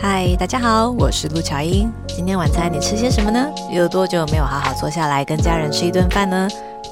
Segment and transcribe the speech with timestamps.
[0.00, 1.90] 嗨，大家好，我是陆巧英。
[2.06, 3.48] 今天晚餐你吃些什么呢？
[3.72, 6.48] 有多久没有好好坐下来跟家人吃一顿饭呢？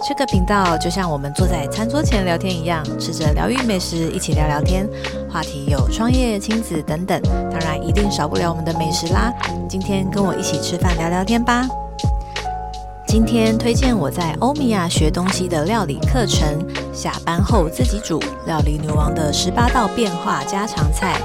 [0.09, 4.89] 这个频道就像我们坐在餐桌前聊天一样，吃着疗愈美食，一起聊聊天。
[5.31, 9.33] 话题有创业、亲子等等，当然一定少不了我们的美食啦。
[9.69, 11.65] 今天跟我一起吃饭聊聊天吧。
[13.07, 16.59] 今天推荐我在欧米亚学东西的料理课程，
[16.93, 21.21] 下班后自己煮料理女王的十八道变化家常菜，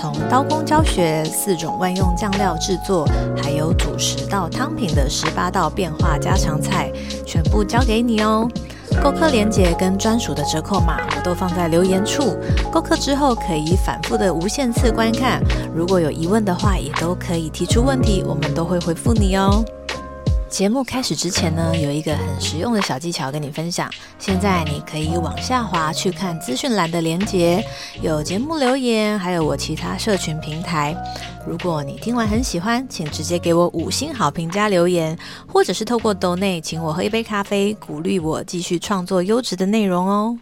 [0.00, 3.04] 从刀工教学、四种万用酱料制作，
[3.42, 6.88] 还有主食到汤品的十八道变化家常菜，
[7.26, 8.48] 全部交给你哦。
[9.02, 12.36] 购课链接跟专属的折扣码我都放在留言处，
[12.70, 15.42] 购课之后可以反复的无限次观看，
[15.74, 19.64] 如果有疑问的话，也都可以提出问题，我们都会回复你哦。
[20.48, 23.90] 节目开始之前呢，有一个很实用的小技巧跟你分享。
[24.18, 27.62] 现在你可以往下滑去看资讯栏的连接，
[28.00, 30.96] 有节目留言，还有我其他社群平台。
[31.46, 40.38] 如果你听完很喜欢，请直接给我五星好评加留言，或者是透过抖内请我喝一杯咖啡，鼓励我继续创作优质的内容哦。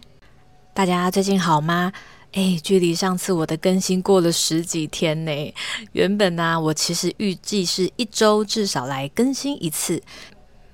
[0.73, 1.91] 大家最近好吗？
[2.37, 5.53] 哎，距离上次我的更新过了十几天呢。
[5.93, 9.99] 原本呢，我其实预计是一周至少来更新一次，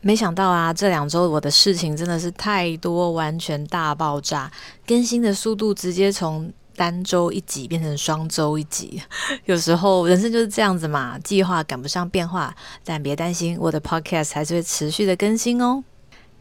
[0.02, 4.52] 没想到啊，这两周我的事情真的是太多，完全大爆炸，
[4.86, 9.02] 更新的速度直接从单周一集变成双周一集。
[9.46, 15.82] 有时候人生就是这样子嘛，计划赶不上变化，但别担心，我的 podcast 还是会持续的更新哦。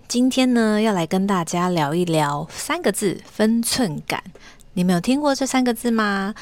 [0.08, 4.20] 今天呢，要来跟大家聊一聊三个字：分寸感。
[4.74, 6.34] 你们有听过这三个字吗？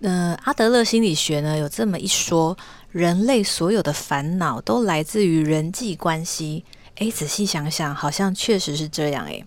[0.00, 2.56] 嗯，阿德勒心理学呢有这么一说：
[2.92, 6.64] 人类所有的烦恼都来自于人际关系。
[6.96, 9.26] 诶，仔细想想，好像确实是这样。
[9.26, 9.44] 诶，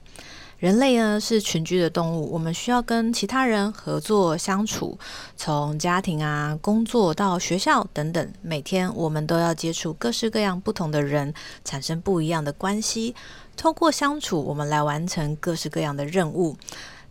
[0.60, 5.00] 人类呢是群居的动物，我们需要跟其他人合作相处，
[5.38, 13.16] 从家庭啊、工作到学校等等，每天我们都要接触各式各样不同的人，产生不一样的关系。
[13.56, 16.58] 通过相处，我们来完成各式各样的任务。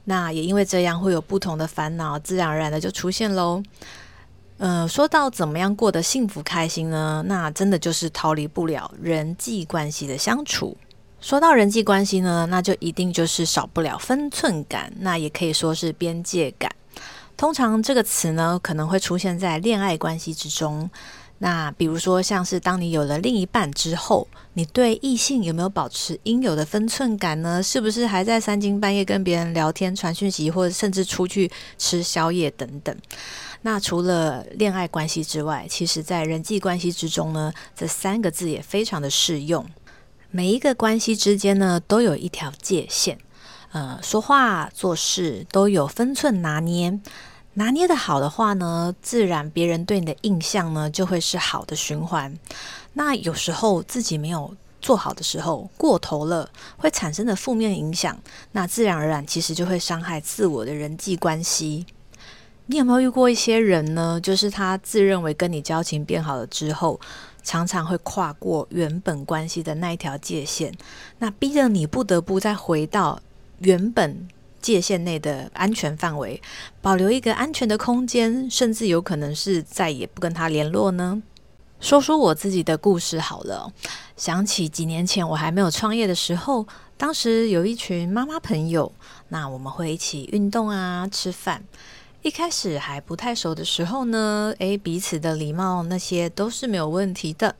[0.06, 3.62] 那也因为这样会有不同的烦恼，自然而然的就出现喽。
[4.58, 7.22] 呃，说到怎么样过得幸福开心呢？
[7.26, 10.74] 那真的就是逃离不了人际关系的相处。
[11.20, 16.70] 说到人际关系呢，那就一定就是少不了分寸感，那也可以说是边界感。
[17.36, 20.88] 通常这个词呢，可能会出现在恋爱关系之中。
[21.38, 27.62] 那比如说，像是当你有了另一半之后，你对异性有没有保持应有的分寸感呢？
[27.62, 32.96] 是不是还在三更半夜跟别人聊天、传讯息，或者甚至出去吃宵夜等等？
[33.60, 39.66] 那除了恋爱关系之外，其实在人际关系之中呢，这三个字也非常的适用。
[40.30, 43.18] 每一个关系之间呢，都有一条界限，
[43.72, 46.98] 呃，说话做事都有分寸拿捏。
[47.58, 52.38] 拿捏的好的话呢，自然别人对你的印象呢就会是好的循环。
[52.92, 58.18] 那有时候自己没有做好的时候，过头了会产生的负面影响，
[58.52, 61.86] 那自然而然其实就会伤害自我的人际关系。
[62.66, 64.20] 你有没有遇过一些人呢？
[64.20, 67.00] 就是他自认为跟你交情变好了之后，
[67.42, 70.74] 常常会跨过原本关系的那一条界限，
[71.20, 73.18] 那逼着你不得不再回到
[73.60, 74.28] 原本。
[74.60, 76.40] 界限内的安全范围，
[76.80, 81.22] 保留一个安全的空间，甚至有可能是再也不跟他联络呢。
[81.78, 83.70] 说说我自己的故事好了。
[84.16, 88.90] 想起几年前我还没有创业的时候，当时有一群妈妈朋友，
[89.28, 91.62] 那我们会一起运动啊，吃饭。
[92.22, 97.54] 一开始还不太熟的时候呢，诶，彼此的礼貌那些都是没有问题的。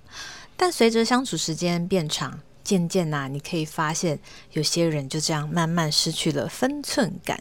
[0.56, 4.18] 但随着相处时间变长，渐渐呐，你可以发现
[4.52, 7.40] 有些人就这样慢慢失去了分寸感。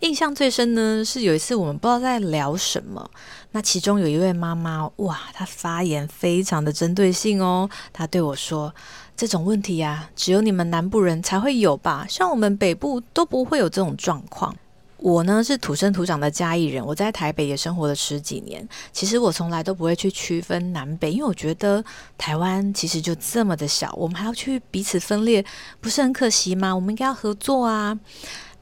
[0.00, 3.10] 印象最深呢，是有一次我们不知道在聊什么，
[3.52, 7.68] 那其中有一位妈妈，哇，她发言非常的针对性哦。
[7.92, 8.74] 她对我说
[9.16, 12.06] ：“这种问题呀，只有你们南部人才会有吧？
[12.08, 14.54] 像我们北部都不会有这种状况。”
[14.98, 18.66] 我呢是土生土长的嘉义人，我在台北也生活了十几年。
[18.92, 21.84] 其实我从来都不会去区分南北，因为我觉得
[22.16, 25.44] 台湾其实就这么的小，我们还要去彼此分裂，
[25.80, 26.74] 不是很可惜吗？
[26.74, 27.98] 我们应该要合作啊。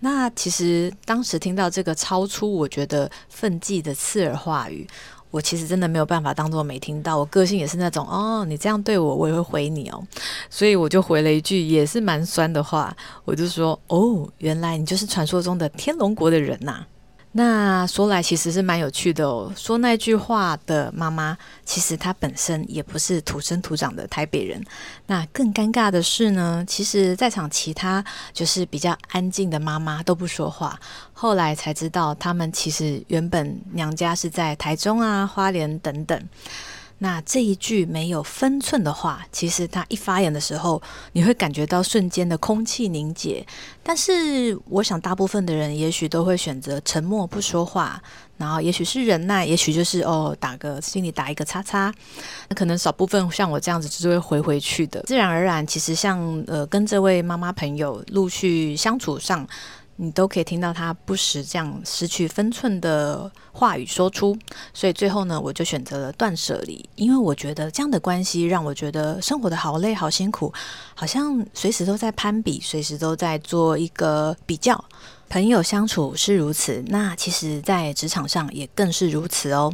[0.00, 4.86] 那其实当时听到这个超出我觉得愤激的刺耳话语。
[5.34, 10.00] 我其实真的没有办法当做没听到，我个性也是那种哦，你这样对我，我也会回你哦，
[10.48, 16.86] 所以我就回了一句也是蛮酸的话，我就说哦，原来你就是传说中的天龙国的人呐。
[17.36, 19.52] 那说来其实是蛮有趣的哦。
[19.56, 24.64] 说那句话的妈妈，其实她本身也不是土生土长的台北人。
[25.08, 30.78] 那更尴尬的是呢，其实在场其他就是比较安静的妈妈都不说话。
[31.12, 36.28] 后来才知道，他们其实原本娘家是在台中啊、花莲等等。
[37.04, 40.80] 那这一句没有分寸的话，其实他一发言的时候，
[41.12, 43.46] 你会感觉到瞬间的空气凝结。
[43.82, 48.02] 但是，我想大部分的人也许都会选择沉默不说话，
[48.38, 51.92] 然后也许是忍耐，也许就是哦打个心里打一个叉叉。
[52.48, 55.02] 那可能少部分像我这样子，就是会回回去的。
[55.02, 59.46] 自然而然，其实像呃跟这位妈妈朋友陆续相处上。
[59.96, 64.36] 你都可以听到他不时这样失去分寸的话语说出，
[64.72, 70.52] 所以最后呢，我就选择了断舍离，因为我觉得这样的关系让我觉得生活的好累、好辛苦，
[70.94, 74.84] 好像随时都在攀比，随时都在做一个比较。
[75.28, 79.72] 朋友相处是如此，那其实在职场上也更是如此哦。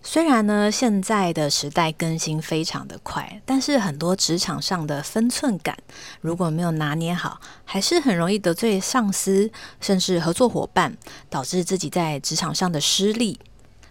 [0.00, 5.76] 虽然呢，现在的时代更新非常的快，但是很多职场上的分寸感
[6.20, 9.50] 如果没有拿捏好，还是很容易得罪上司，
[9.80, 10.96] 甚至合作伙伴，
[11.28, 13.38] 导致自己在职场上的失利。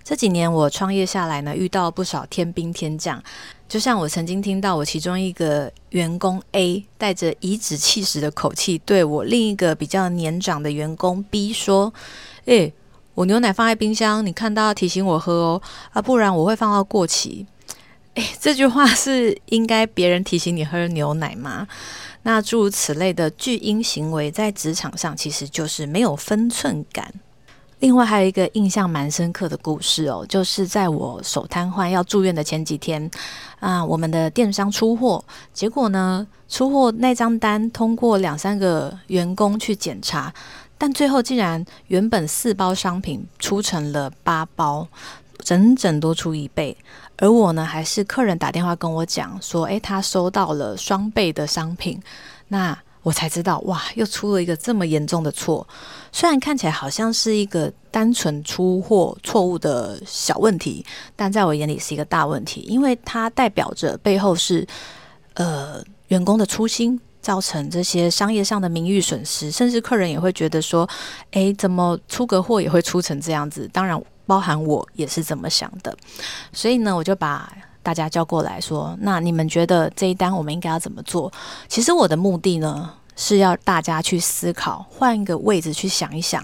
[0.04, 3.22] 这几年我创业下来呢，遇到不少天兵天将，
[3.68, 11.94] 就像我曾经听到我其中一个员工 A 带着颐指气使的口气，对我另一个比较年长的员工 B 说
[12.46, 12.74] ：“诶。”
[13.18, 15.62] 我牛奶放在冰箱，你看到要提醒我喝哦，
[15.92, 17.48] 啊，不然我会放到过期。
[18.14, 21.68] 诶，这句话是应该别人提醒你喝牛奶吗？
[22.22, 27.12] 那诸如此类的巨婴行为，在职场上其实就是没有分寸感。
[27.80, 33.10] 另外还有一个印象蛮深刻的故事哦，就是在我手瘫痪要住院的前几天，
[33.60, 40.32] 啊，我们的电商出货，结果呢，出货那张单通过两三个员工去检查。
[40.78, 44.88] 但最后竟然原本四包商品出成了八包，
[45.40, 46.76] 整整多出一倍。
[47.18, 52.00] 而我呢，还是客人打电话跟我讲说，诶，他收到了双倍的商品。
[52.50, 55.68] 那我才知道，哇，又出了一个这么严重的错。
[56.12, 60.86] 虽然看起来好像是一个单纯出货错误的小问题，
[61.16, 64.68] 但在我眼里是一个大问题，因为它代表着背后是
[65.34, 67.00] 呃员工的初心。
[67.28, 70.88] 造成这些商业上的名誉损失，甚至客人也会觉得说
[71.32, 75.94] ：“诶，怎么出个货也会出成这样子？”当然，包含我也是这么想的。
[76.54, 77.52] 所以呢，我就把
[77.84, 81.30] 大家叫过来说：“那你们觉得这一单我们应该要怎么做？”
[81.68, 86.42] 其实我的目的呢，是要大家去思考，换一个位置去想一想，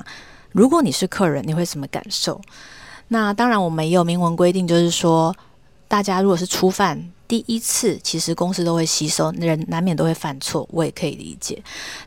[0.52, 2.42] 如果你是客人，你会什么感受？
[3.08, 5.34] 那当然，我们也有明文规定，就是说，
[5.88, 7.10] 大家如果是初犯。
[7.34, 11.64] 第一次，其实公司都会吸收，人难免都会犯错，我也可以理解。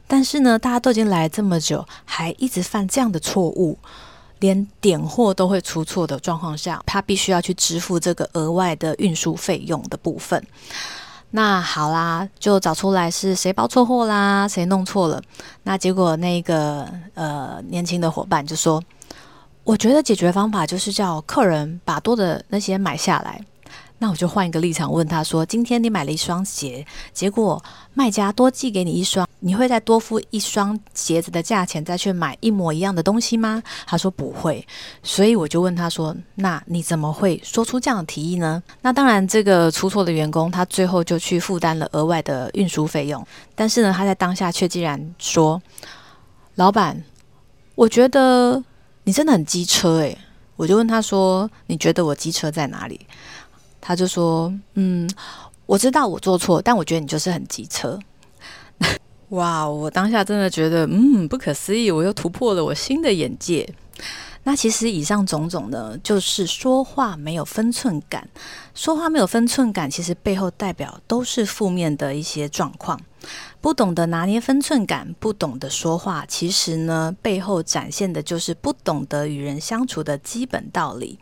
[0.07, 3.77] 但是呢，大家都已经来这么久，还一直犯这样的错误，
[4.39, 10.41] 连点货都会出错的状况下，他必须要去支付这个额外的运输费用的部分。
[11.33, 15.21] 那好啦，就找出来是谁包错货啦，谁弄错了。
[15.65, 18.81] 那结果那个呃年轻的伙伴就说
[19.65, 23.45] ：“我觉得解决方法就是叫客人把多的那些买下来。”
[23.99, 27.63] 那我就换一个立场问他说：“今天你买了一双鞋，结果
[27.95, 34.67] 卖家多寄给你一双，你会再多付一双鞋子的价钱再去买一模一样的东西吗？”他说不会，
[35.03, 45.61] 所以我就问他说：“那你怎么会说出这样的提议呢？”那当然，这个出错的员工他最后就去负担了额外的运输费用，但是呢，他在当下却竟然说
[46.57, 47.03] ：“老板，
[47.75, 48.63] 我觉得
[49.05, 50.19] 你真的很机车诶。”
[50.57, 53.07] 我就问他说：“你觉得我机车在哪里？”
[53.87, 55.09] 他就说：“嗯，
[55.65, 57.97] 我知道我做错，但我觉得你就是很机车。”
[59.31, 63.73] 哇，我当下真的觉得，嗯，不可思议，我又突破了我新的眼界。
[64.43, 68.29] 那其实以上种种呢，就是说话没有分寸感。
[68.75, 73.01] 说话没有分寸感，其实背后代表都是负面的一些状况。
[73.61, 81.19] 不懂得拿捏分寸感，不懂得说话，其实呢，背后展现的就是不懂得与人相处的基本道理。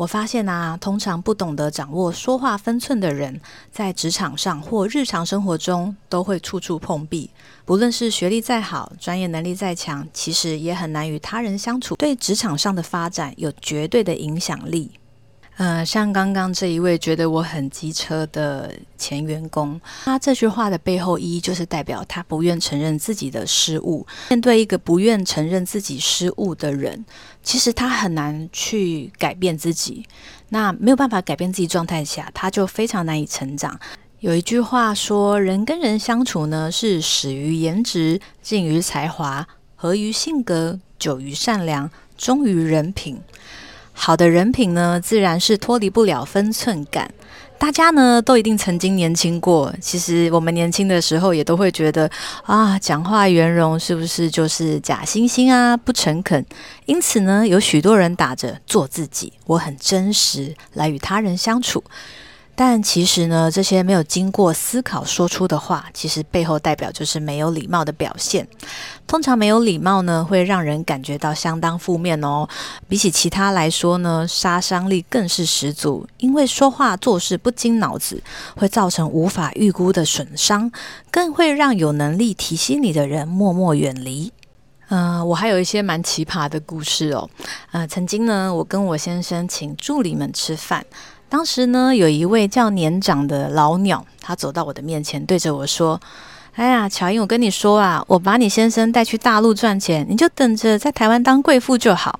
[0.00, 3.38] 我发现啊，通常不懂得掌握说话分寸的人，
[3.70, 7.28] 在职场上或日常生活中都会处处碰壁。
[7.66, 14.90] 不论是学历再好，专业能力再强，其实也很难与他人相处，对职场上的发展有绝对的影响力。
[15.60, 24.06] 呃，像刚刚这一位觉得我很机车的前员工，他这句话的背后意义就是代表他不愿承认自己的失误。
[24.30, 27.04] 面对一个不愿承认自己失误的人，
[27.42, 30.06] 其实他很难去改变自己。
[30.48, 33.78] 那没有办法改变自己状态下，他就非常难以成长。
[34.20, 43.18] 有一句话说：“人跟人相处呢，是始于颜值，敬于才华，合于性格，久于善良。”忠于人品。
[44.02, 47.12] 好的人品呢，自然是脱离不了分寸感。
[47.58, 52.10] 大家呢都一定曾经年轻过，其实我们年轻的时候也都会觉得
[52.44, 56.42] 啊，讲话圆融是不是就是假惺惺啊，不诚恳？
[56.86, 61.84] 因此呢，有许多人打着做自己，我很真实来与他人相处。
[62.62, 68.46] 但其实呢，这些没有经过思考说出的话，其实背后代表就是没有礼貌的表现。
[69.06, 72.46] 通常没有礼貌呢，会让人感觉到相当负面哦。
[72.86, 76.06] 比起其他来说呢，杀伤力更是十足。
[76.18, 78.22] 因为说话做事不经脑子，
[78.54, 80.70] 会造成无法预估的损伤，
[81.10, 84.30] 更会让有能力提醒你的人默默远离。
[84.90, 87.30] 嗯，我还有一些蛮奇葩的故事哦。
[87.70, 90.84] 呃，曾经呢，我跟我先生请助理们吃饭。
[91.30, 95.98] 当时呢，有一位叫年长的老鸟，他走到我的面前，对着我说
[96.56, 102.18] ：“哎呀，乔英，我跟你说啊，我把你先生带去大陆赚钱，你就等着在台湾当贵妇就好。”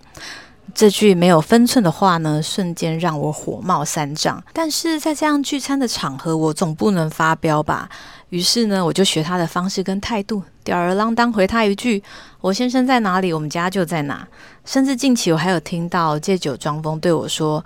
[0.73, 4.41] 这句没有分寸的话呢，瞬间让我火冒三丈。
[4.53, 7.89] 但是在这样聚餐的场合，我总不能发飙吧？
[8.29, 12.01] 于是呢，我就学他的方式跟态度，吊儿郎当回他一句
[12.41, 14.25] ：“我先生在哪里，我们家就在哪。”
[14.65, 17.65] 甚至近期我还有听到借酒装疯对我说。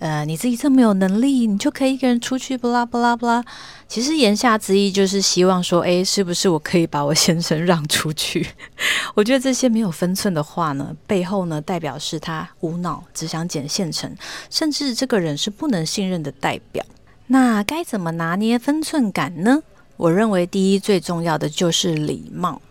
[0.00, 3.44] 呃，你自己这么有能力，你就可以一个人出去，不啦不啦不啦。
[3.86, 8.46] 其实言下之意就是希望说，诶，是不是我可以把我先生让出去？
[9.14, 14.10] 我觉得这些没有分寸的话呢，背后呢代表是他无脑，只想捡现成，
[14.48, 16.82] 甚至这个人是不能信任的代表。
[17.26, 19.62] 那该怎么拿捏分寸感呢？
[19.98, 22.62] 我认为第一最重要的就是礼貌，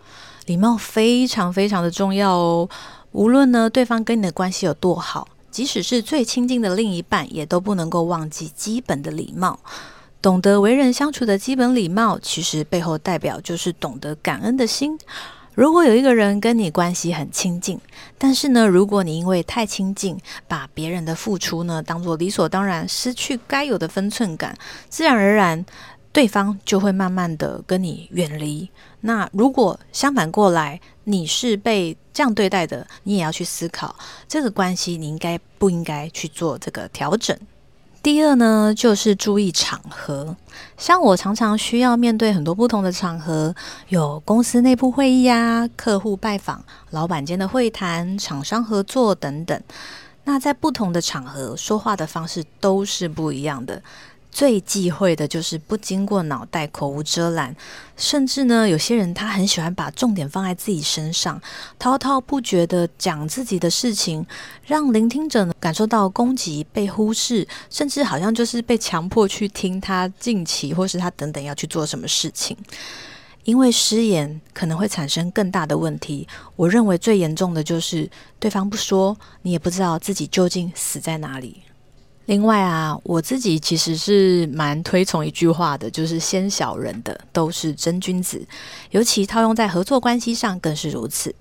[0.48, 2.68] 礼貌非常非常的重要哦。
[3.12, 5.28] 无论呢对方跟你的关系有多好。
[5.52, 9.60] 即使是最亲近的另一半，也都不能够忘记基本的礼貌。
[10.22, 14.98] 懂得为人相处的基本礼貌，其实背后代表就是懂得感恩的心。
[15.56, 17.80] 如果有一个人跟你关系很亲近，
[18.18, 24.58] 但是呢，如果你因为太亲近，把别人的付出呢当做理所当然，失去该有的分寸感，
[24.90, 25.66] 自然而然。
[26.12, 28.68] 对方就会慢慢的跟你远离。
[29.02, 33.96] 那如果相反过来，你是被这样对待的，你也要去思考
[34.28, 37.36] 这个关系，你应该不应该去做这个调整。
[38.04, 40.38] 第二呢，就是注意场合。
[40.78, 43.54] 像我常常需要面对很多不同的场合，
[43.88, 49.60] 有公司内部会议啊、客户拜访、老板间的会谈、厂商合作等等。
[50.26, 53.82] 那在不同的场合说话的方式都是不一样的。
[54.32, 57.56] 最忌讳的就是不经过脑袋、口无遮拦，
[57.98, 61.42] 甚至呢，有些人他很喜欢把重点放在自己身上，
[61.78, 64.26] 滔滔不绝的讲自己的事情，
[64.66, 72.56] 让聆听者呢感受到攻击、被忽视，甚至好像就是被强迫去听他近期或是他等等要去做什么事情。
[73.46, 76.28] 因为失言可能会产生更大的问题。
[76.56, 78.08] 我认为最严重的就是
[78.38, 81.64] 对方不说，你也不知道自己究竟死在哪里。
[82.30, 88.40] 另外啊，我自己其实是蛮推崇一句话的，就是“先小人的都是真君子”，
[88.92, 91.34] 尤其套用在合作关系上更是如此。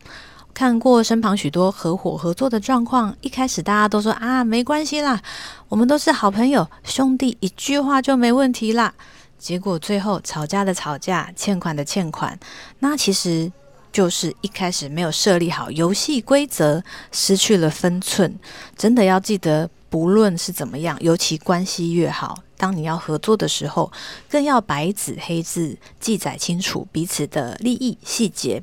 [0.54, 5.20] 看过身旁许多合伙合作的状况，一开始大家都说啊，没关系啦，
[5.68, 8.94] 我们都是好朋友兄弟，一句话就没问题啦。
[9.38, 12.40] 结果最后吵架的吵架，欠款的欠款，
[12.78, 13.52] 那其实
[13.92, 18.38] 就是一开始没有设立好游戏规则，失去了分寸。
[18.74, 19.68] 真的要记得。
[19.90, 23.90] 不论是怎么样，尤其关系越好，当你要合作的时候，
[24.28, 28.62] 更要白纸黑字记载清楚彼此的利益细节。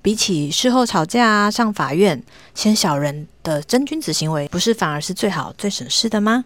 [0.00, 2.22] 比起事后吵架啊、上法院，
[2.54, 6.44] 先小人的真君子行为，不是反而是最好、最省事的吗？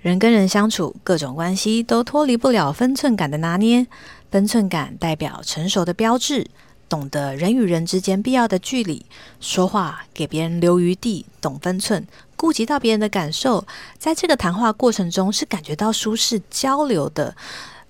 [0.00, 3.86] 人跟人相处，各种关系都脱离不了分寸感的拿捏。
[4.30, 6.46] 分寸感代表成熟的标志。
[6.88, 9.04] 懂得人与人之间必要的距离，
[9.40, 13.64] 说话给别人留余地，懂分寸，顾及到别人的感受，
[13.98, 17.34] 在这个谈话过程中是感觉到舒适交流的，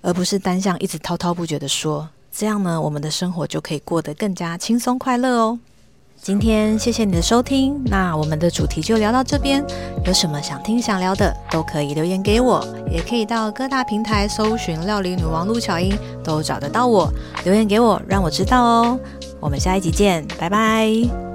[0.01, 2.09] 而不是单向一直滔滔不绝的说。
[2.31, 5.59] 这样呢，我们的生活就可以过得更加轻松快乐哦。
[6.19, 9.63] 今天谢谢你的收听，那我们的主题就聊到这边。
[10.03, 17.11] 有什么想听想聊的，都可以留言给我，也可以到各大平台搜寻“料理女王陆巧音”，都找得到我。
[17.45, 18.99] 留言给我，让我知道哦。
[19.39, 21.26] 我们下一集见，拜拜。